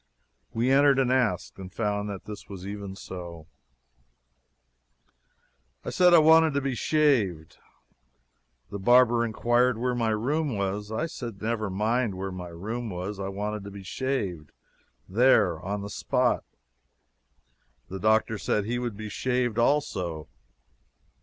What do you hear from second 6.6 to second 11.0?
be shaved. The barber inquired where my room was.